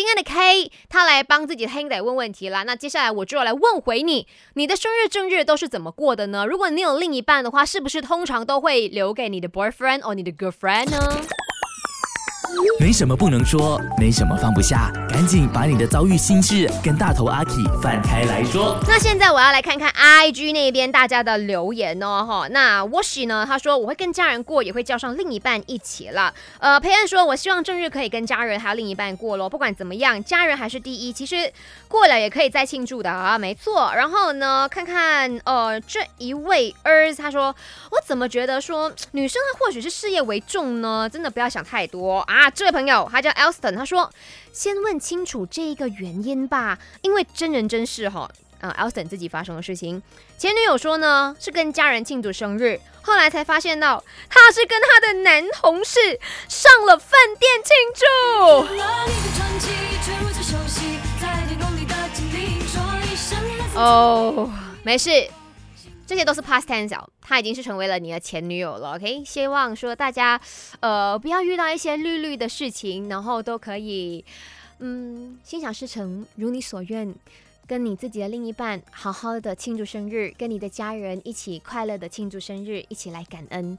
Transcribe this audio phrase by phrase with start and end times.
[0.00, 2.62] 今天的 K 他来帮自己的 Handy 问问题啦。
[2.62, 6.46] 那接下来我就要来问回你，你的生日正日都是怎么过的呢？
[6.46, 11.20] 如果你有另一半的话，是不是通常都会留给你的 boyfriend or 你的 girlfriend 呢？
[12.78, 17.52] 没什么不能说，没什么放不下，赶紧把你的遭遇心事跟大头阿 K
[17.82, 18.78] 放开来说。
[18.88, 22.48] 那现在我要来看看 IG 那边大家的留言哦，哈。
[22.48, 23.44] 那 Washi 呢？
[23.46, 26.32] 他说我会跟家人过，也会叫上另一半一起了。
[26.58, 29.48] 呃，培恩说，我希望正日可以跟家人还有另一半过咯。
[29.48, 31.12] 不管怎么样，家人还是第一。
[31.12, 31.52] 其实
[31.86, 33.92] 过了也可以再庆祝的啊，没错。
[33.94, 37.54] 然后呢，看看呃这一位 ers，他说
[37.90, 41.08] 我怎么觉得说女生她或许是事业为重呢？
[41.12, 42.39] 真的不要想太多啊。
[42.48, 44.08] 这位朋友他叫 Elston，他说
[44.52, 48.30] 先问清楚这一个原因吧，因为真人真事哈。
[48.60, 50.02] 呃，Elston 自己发生的事情，
[50.36, 58.04] 前女友说呢是跟家人庆祝生日，后来才发现到他是跟他的男同事上了饭店庆祝。
[63.80, 64.52] 哦，
[64.82, 65.10] 没事。
[66.10, 68.96] 这些都是 past tense，他已经是成为了你的前女友了。
[68.96, 70.40] OK，希望说大家，
[70.80, 74.24] 呃，不要遇到一些绿绿的事情，然后都可以，
[74.80, 77.14] 嗯，心想事成，如你所愿，
[77.64, 83.78] 跟你自己的另一半好好的庆祝生日，跟你的家人一起快乐的庆祝生日，一起来感恩。